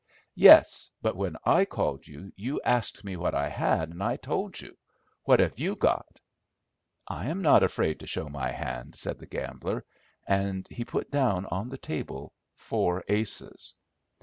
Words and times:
"Yes; 0.33 0.89
but 1.03 1.15
when 1.15 1.37
I 1.45 1.63
called 1.63 2.07
you, 2.07 2.31
you 2.35 2.59
asked 2.65 3.03
me 3.03 3.15
what 3.15 3.35
I 3.35 3.47
had, 3.49 3.89
and 3.89 4.01
I 4.01 4.15
told 4.15 4.59
you. 4.59 4.75
What 5.25 5.39
have 5.39 5.59
you 5.59 5.75
got?" 5.75 6.17
"I 7.07 7.27
am 7.27 7.43
not 7.43 7.61
afraid 7.61 7.99
to 7.99 8.07
show 8.07 8.27
my 8.27 8.49
hand," 8.49 8.95
said 8.95 9.19
the 9.19 9.27
gambler, 9.27 9.85
and 10.27 10.67
he 10.71 10.83
put 10.85 11.11
down 11.11 11.45
on 11.51 11.69
the 11.69 11.77
table 11.77 12.33
four 12.55 13.03
aces. 13.07 13.75